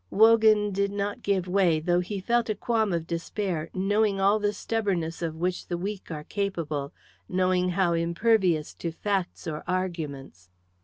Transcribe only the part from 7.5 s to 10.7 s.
how impervious to facts or arguments.